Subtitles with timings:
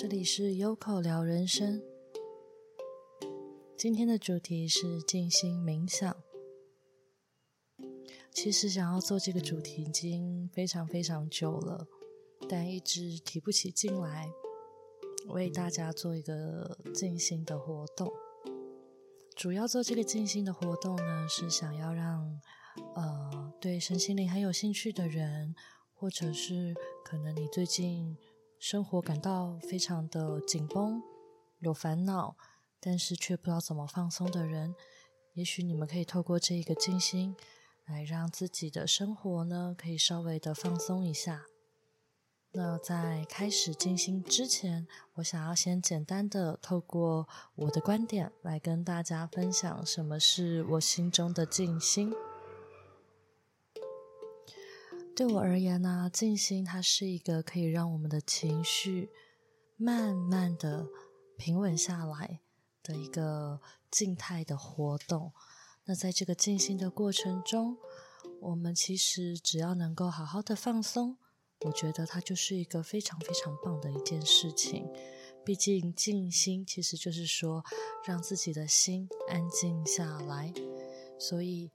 [0.00, 1.82] 这里是优口聊人生。
[3.76, 6.16] 今天的主题是静心冥想。
[8.32, 11.86] 其实想要做这个主题已经非常非常久了，
[12.48, 14.32] 但一直提不起劲来，
[15.28, 18.10] 为大家做一个静心的活动。
[19.36, 22.40] 主要做这个静心的活动呢，是想要让
[22.94, 25.54] 呃对身心灵很有兴趣的人，
[25.92, 28.16] 或者是可能你最近
[28.60, 31.02] 生活感到非常的紧绷、
[31.60, 32.36] 有烦恼，
[32.78, 34.74] 但是却不知道怎么放松的人，
[35.32, 37.34] 也许你们可以透过这一个静心。
[37.86, 41.46] 来让自己的生活呢，可以稍微的放松一下。
[42.52, 52.14] 那在开始静心之前，我想要先简单的透过我的观点来跟大家分享什么是我心中的静心。
[55.20, 59.10] 对我而言呢，静心它是一个可以让我们的情绪
[59.76, 60.88] 慢慢的
[61.36, 62.40] 平稳下来
[62.82, 65.30] 的一个静态的活动。
[65.84, 67.76] 那在这个静心的过程中，
[68.40, 71.18] 我们其实只要能够好好的放松，
[71.66, 74.90] 我觉得它就是一个非常非常棒的一件事情。
[75.44, 77.62] 毕竟静心其实就是说
[78.06, 80.50] 让自己的心安静下来。
[81.18, 81.70] 所以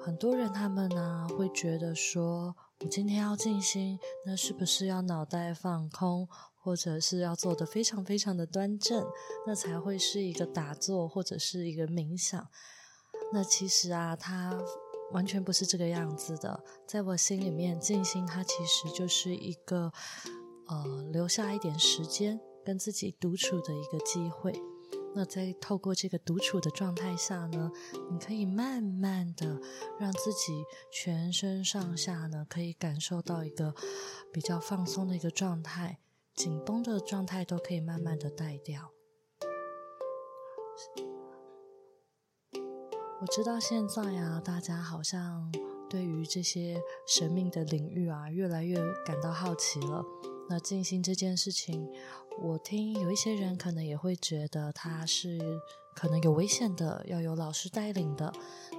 [0.00, 9.06] 很多人他们呢会觉得说，我今天要静心，那是不是要脑袋放空，或者是要做的非常非常的端正，
[9.46, 12.48] 那才会是一个打坐或者是一个冥想？
[13.34, 14.58] 那其实啊，它
[15.12, 16.64] 完全不是这个样子的。
[16.88, 19.92] 在我心里面，静心它其实就是一个
[20.68, 24.58] 呃，留下一点时间跟自己独处的一个机会。
[25.14, 27.70] 那在透过这个独处的状态下呢，
[28.10, 29.60] 你可以慢慢的
[29.98, 33.74] 让自己全身上下呢，可以感受到一个
[34.32, 35.98] 比较放松的一个状态，
[36.34, 38.92] 紧绷的状态都可以慢慢的带掉。
[43.20, 45.52] 我知道现在啊，大家好像
[45.90, 50.02] 对于这些神秘的领域啊，越来越感到好奇了。
[50.48, 51.86] 那静心这件事情，
[52.38, 55.38] 我听有一些人可能也会觉得它是
[55.94, 58.32] 可能有危险的，要有老师带领的。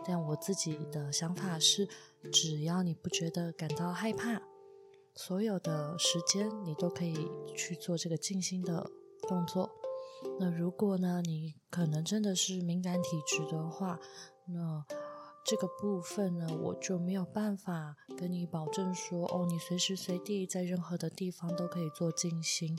[0.03, 1.87] 但我自己的想法是，
[2.31, 4.41] 只要你不觉得感到害怕，
[5.15, 8.89] 所有的时间你都可以去做这个静心的
[9.27, 9.69] 动作。
[10.39, 13.99] 那如果呢，你可能真的是敏感体质的话，
[14.45, 14.83] 那
[15.43, 22.77] 这个部分呢，我就没有办法跟你保证说，哦，你随时随地在任何的地方都可以做静心。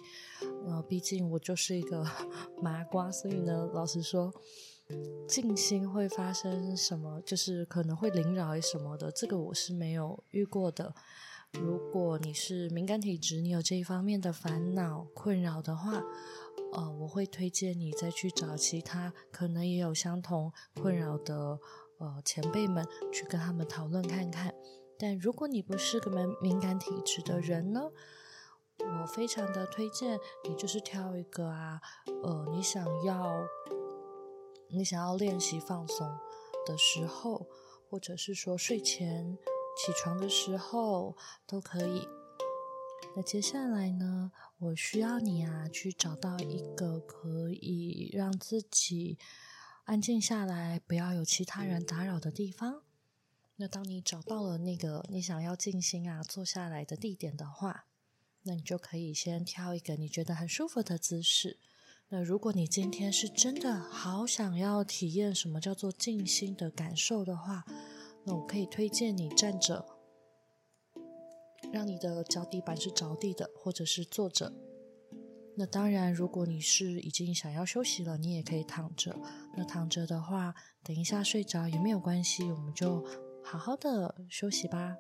[0.67, 2.05] 呃，毕竟我就是一个
[2.63, 4.33] 麻瓜，所以呢，老实说，
[5.29, 10.95] 静心会发生什么，就是可能会灵扰什么的，这个我是没有遇过的。
[11.61, 16.03] 如果你是敏感体质，你有这一方面的烦恼困扰的话，
[16.73, 20.51] 呃，我会推荐你再去找其他可能也有相同
[20.81, 21.59] 困扰的
[22.03, 24.53] 呃前辈们去跟他们讨论看看。
[24.99, 27.91] 但如果你不是个敏敏感体质的人呢，
[28.79, 30.19] 我非常的推荐
[30.49, 31.81] 你就是挑一个啊，
[32.23, 33.45] 呃，你想要
[34.69, 36.07] 你想要练习放松
[36.67, 37.47] 的时候，
[37.89, 39.37] 或者是说睡前
[39.77, 42.09] 起床的时候都可以。
[43.15, 49.19] 那接下来呢，我需要你啊，去找到一个可以让自己
[49.85, 52.83] 安静下来，不要有其他人打扰的地方。
[53.57, 57.87] 那当你找到了那个你想要静心啊，坐下来的地点的话，
[58.43, 61.59] 那你就可以先挑一个你觉得很舒服的姿势。
[62.09, 67.65] 那如果你今天是真的好想要体验什么叫做静心的感受的话，
[68.25, 69.85] 那我可以推荐你站着。
[71.73, 74.53] 让你的脚底板是着地的，或者是坐着。
[75.55, 79.15] 那当然，如果你是已经想要休息了，你也可以躺着。
[79.57, 83.05] 那躺着的话，等一下睡着也没有关系，我们就
[83.45, 84.97] 好好的休息吧。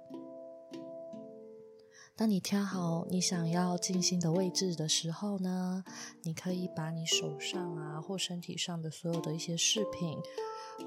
[2.15, 5.82] 当你挑好你想要静心的位置的时候呢，
[6.23, 10.19] 你可以把你手上啊或身体上的所有的一些饰品，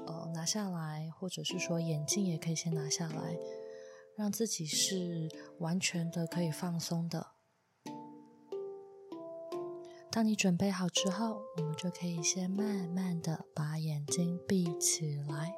[0.06, 3.36] 呃，拿下来，或者是说眼镜也可以先拿下来。
[4.14, 7.35] 让自己是完全的可以放松的。
[10.16, 15.54] 当你准备好之后，我们就可以先慢慢的把眼睛闭起来。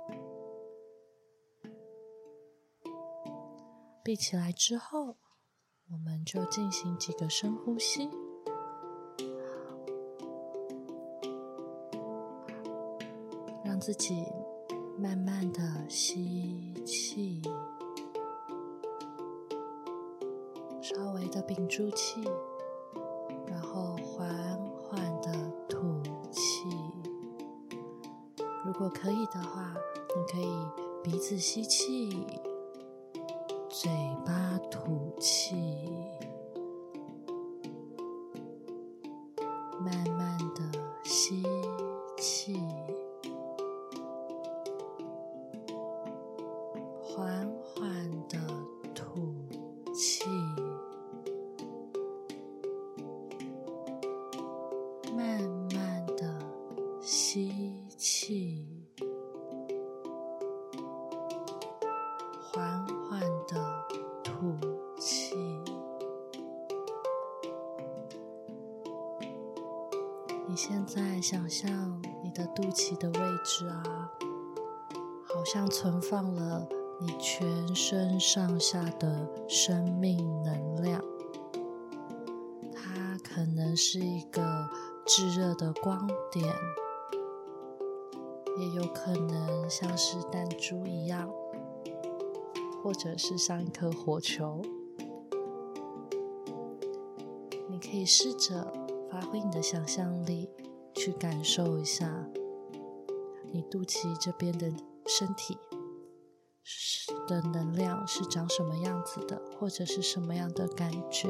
[4.02, 5.14] 闭起来之后，
[5.93, 8.10] 我们就进行几个深呼吸，
[13.64, 14.25] 让自己
[14.99, 17.40] 慢慢的吸气。
[20.82, 22.25] 稍微的屏住气，
[28.90, 29.73] 可以的话，
[30.17, 30.67] 你可以
[31.02, 32.26] 鼻子吸气，
[33.69, 33.90] 嘴
[34.25, 34.32] 巴
[70.58, 74.10] 现在想象你的肚脐的位置啊，
[75.22, 76.69] 好像存放了
[77.00, 81.00] 你全身上下的生命能量。
[82.75, 84.69] 它可能是一个
[85.06, 86.52] 炙热的光点，
[88.58, 91.31] 也有可能像是弹珠一样，
[92.82, 94.60] 或者是像一颗火球。
[97.69, 98.88] 你可以试着。
[99.10, 100.49] 发挥你的想象力，
[100.94, 102.28] 去感受一下
[103.52, 104.70] 你肚脐这边的
[105.06, 105.56] 身体
[107.26, 111.28] 的能量是长什么样子的，或者是什么样的感觉。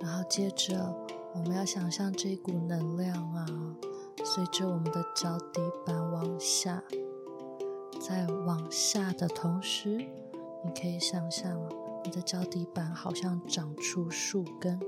[0.00, 0.94] 然后接着，
[1.34, 3.46] 我们要想象这股能量啊，
[4.24, 6.82] 随着我们的脚底板往下，
[8.00, 9.96] 在往下的同时，
[10.64, 11.58] 你可以想象
[12.04, 14.78] 你的脚底板好像长出树根。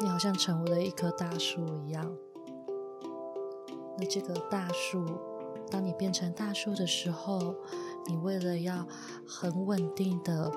[0.00, 2.10] 你好像成为了一棵大树一样。
[3.98, 5.04] 那这个大树，
[5.70, 7.54] 当你变成大树的时候，
[8.06, 8.88] 你为了要
[9.28, 10.50] 很稳定的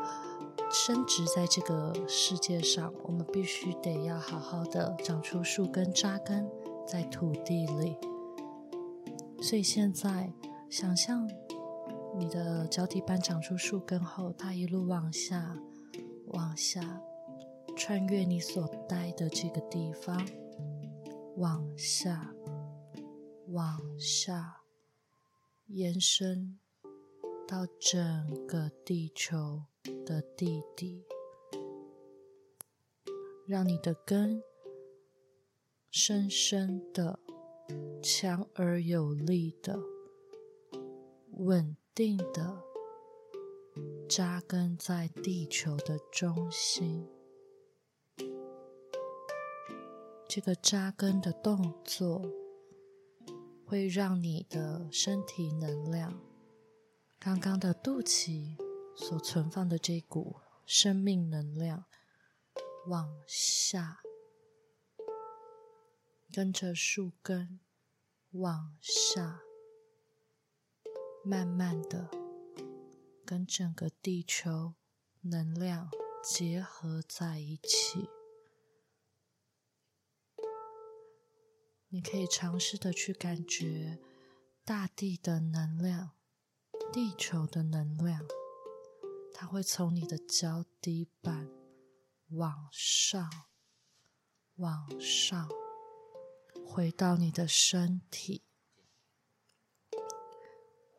[0.72, 6.50] 伸直在这个世界上，我们必须得要好好的长出树根，扎根
[6.88, 7.98] 在土地里。
[9.42, 10.32] 所以现在，
[10.70, 11.30] 想象
[12.18, 15.58] 你的脚底板长出树根后，它一路往下，
[16.28, 17.02] 往下。
[17.76, 20.26] 穿越你所待的这个地方，
[21.38, 22.34] 往下，
[23.48, 24.62] 往下，
[25.68, 26.60] 延伸
[27.48, 29.64] 到整个地球
[30.06, 31.06] 的地底，
[33.46, 34.42] 让你的根
[35.90, 37.20] 深深的、
[38.02, 39.80] 强而有力的、
[41.32, 42.64] 稳定的
[44.10, 47.08] 扎根在地球的中心。
[50.36, 52.26] 这个扎根的动作
[53.68, 56.20] 会让你的身体能量，
[57.20, 58.58] 刚刚的肚脐
[58.96, 61.86] 所存放的这股生命能量
[62.88, 64.00] 往下，
[66.32, 67.60] 跟着树根
[68.32, 69.42] 往下，
[71.24, 72.10] 慢慢的
[73.24, 74.74] 跟整个地球
[75.22, 75.92] 能量
[76.24, 78.10] 结合在一起。
[81.94, 84.00] 你可以尝试的去感觉
[84.66, 86.10] 大地的能量，
[86.92, 88.26] 地球的能量，
[89.32, 91.52] 它会从你的脚底板
[92.30, 93.30] 往上，
[94.56, 95.48] 往上，
[96.66, 98.42] 回到你的身体，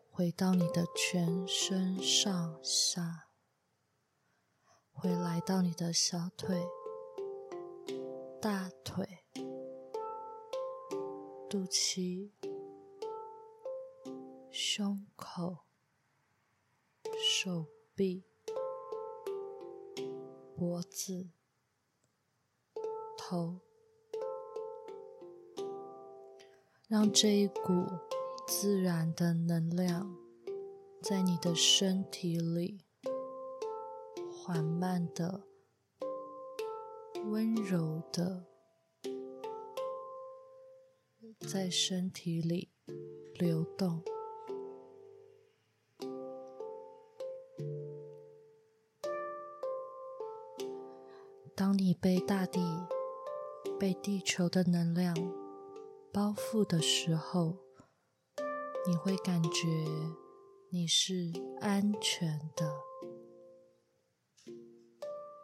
[0.09, 3.31] 回到你的全身上下，
[4.93, 6.65] 回来到你的小腿、
[8.41, 9.24] 大腿。
[11.49, 12.31] 肚脐、
[14.51, 15.59] 胸口、
[17.17, 18.25] 手臂、
[20.57, 21.29] 脖子、
[23.17, 23.61] 头，
[26.89, 27.87] 让这一股
[28.49, 30.17] 自然的能量
[31.01, 32.81] 在你的身体里
[34.33, 35.47] 缓慢的、
[37.27, 38.54] 温柔的。
[41.47, 42.71] 在身体里
[43.35, 44.03] 流动。
[51.57, 52.61] 当你被大地、
[53.79, 55.15] 被地球的能量
[56.13, 57.57] 包覆的时候，
[58.89, 59.69] 你会感觉
[60.71, 62.75] 你是安全的，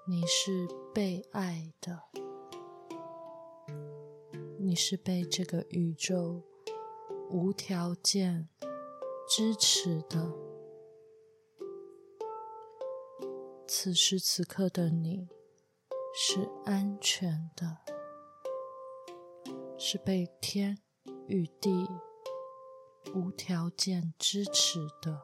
[0.08, 2.09] 你是被爱的。
[4.70, 6.44] 你是被这个宇宙
[7.28, 8.48] 无条件
[9.28, 10.32] 支持的。
[13.66, 15.26] 此时此刻的你
[16.14, 17.78] 是安全的，
[19.76, 20.78] 是被天
[21.26, 21.88] 与地
[23.12, 25.22] 无条件支持的。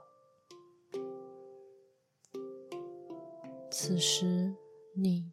[3.71, 4.57] 此时，
[4.97, 5.33] 你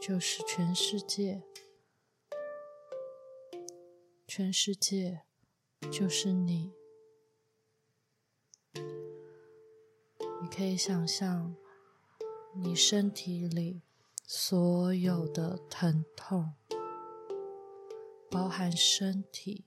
[0.00, 1.40] 就是全世界，
[4.34, 5.24] 全世界
[5.90, 6.72] 就是你。
[10.40, 11.54] 你可以想象，
[12.54, 13.82] 你身体里
[14.24, 16.54] 所有的疼痛，
[18.30, 19.66] 包含身体、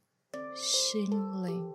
[0.55, 1.05] 心
[1.43, 1.71] 灵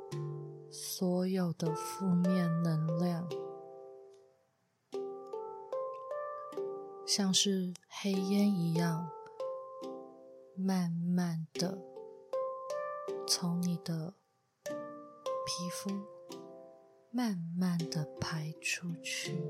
[0.73, 3.30] 所有的负面能量。
[7.06, 9.09] 像是黑烟一样，
[10.56, 11.89] 慢慢的
[13.32, 14.16] 从你的
[14.64, 15.88] 皮肤
[17.12, 19.40] 慢慢的排出去。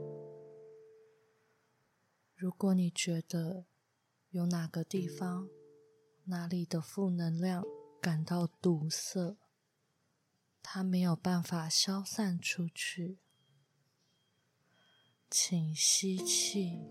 [2.36, 3.64] 如果你觉得
[4.28, 5.48] 有哪个地方、
[6.24, 7.64] 哪里的负能量
[8.02, 9.38] 感到堵塞，
[10.62, 13.16] 它没有办法消散出去，
[15.30, 16.86] 请吸气。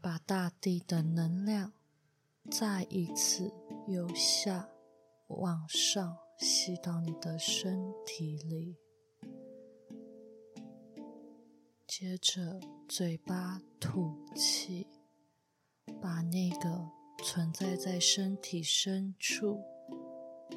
[0.00, 1.72] 把大地的能量
[2.50, 3.52] 再一次
[3.86, 4.68] 由下
[5.36, 8.76] 往上吸到你的身体里，
[11.86, 14.86] 接着嘴巴吐气，
[16.00, 16.88] 把那个
[17.24, 19.60] 存在在身体深处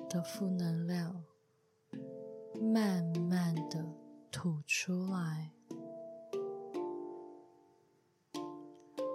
[0.09, 1.23] 的负能量
[2.61, 3.85] 慢慢的
[4.31, 5.51] 吐出来。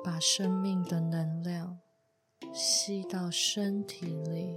[0.03, 1.79] 把生命的能量
[2.55, 4.57] 吸到身体里，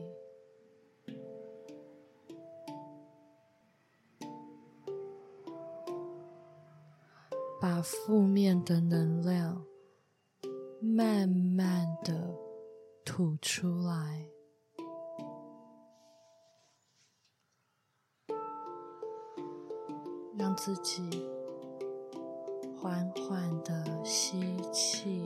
[7.63, 9.63] 把负面的能量
[10.81, 12.35] 慢慢的
[13.05, 14.29] 吐出来，
[20.37, 21.09] 让自己。
[22.75, 25.23] 缓缓的吸气，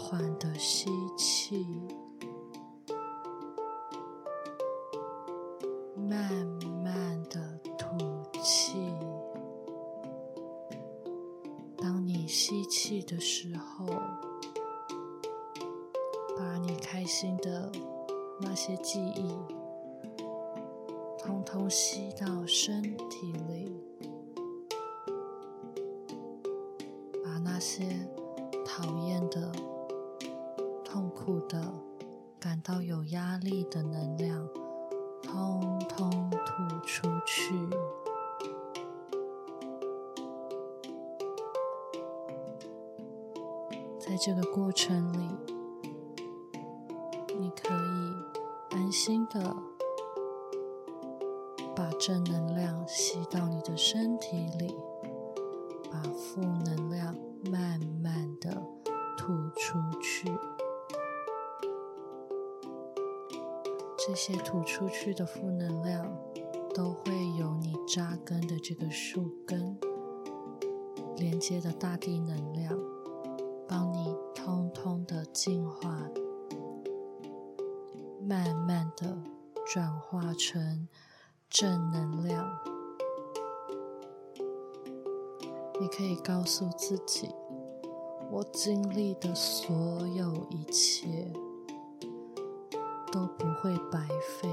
[0.00, 1.64] 缓的吸气，
[5.94, 6.34] 慢
[6.82, 7.96] 慢的吐
[8.42, 8.92] 气。
[11.76, 13.86] 当你吸气的时候，
[16.36, 17.70] 把你开心的
[18.40, 19.28] 那些记忆，
[21.18, 23.80] 通通吸到身体里，
[27.22, 27.84] 把那些
[28.66, 29.52] 讨厌的、
[30.92, 31.72] 痛苦的、
[32.40, 34.48] 感到有压力的能量，
[35.22, 37.54] 通通吐出去。
[44.00, 45.28] 在这个过程里。
[47.38, 49.56] 你可以安心的
[51.74, 54.76] 把正能量吸到你的身体里，
[55.90, 57.16] 把负能量
[57.50, 58.50] 慢慢的
[59.16, 60.28] 吐出去。
[64.10, 66.04] 这些吐出去的负能量
[66.74, 69.78] 都会有你扎根的这个树根
[71.14, 72.76] 连接的大地能量，
[73.68, 76.10] 帮你通通的净化。
[78.20, 79.16] 慢慢的
[79.64, 80.88] 转化成
[81.48, 82.50] 正能量。
[85.80, 87.28] 你可以告诉自己，
[88.28, 91.32] 我经历的所有一切
[93.12, 94.06] 都不会白
[94.38, 94.48] 费，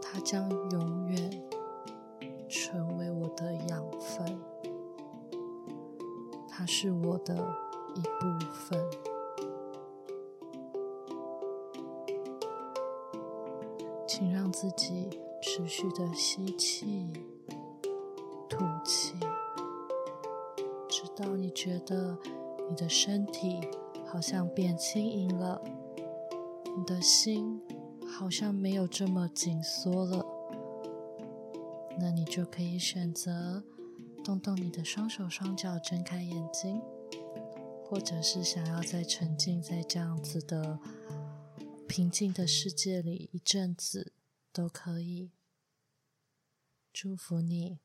[0.00, 1.42] 它将永远
[2.48, 4.40] 成为我的养分，
[6.48, 7.34] 它是我的
[7.94, 8.78] 一部分。
[14.06, 15.08] 请让自己
[15.42, 17.12] 持续的吸气、
[18.48, 19.14] 吐气，
[20.88, 22.16] 直到你觉得
[22.68, 23.60] 你的身体
[24.06, 25.60] 好像变轻盈了，
[26.78, 27.60] 你的心
[28.08, 30.24] 好像没有这么紧缩了，
[31.98, 33.64] 那你就可以选择
[34.22, 36.80] 动动你的双手双脚，睁开眼睛，
[37.84, 40.78] 或者是想要再沉浸在这样子的。
[41.88, 44.12] 平静的世界里，一阵子
[44.52, 45.32] 都可以。
[46.92, 47.80] 祝福你。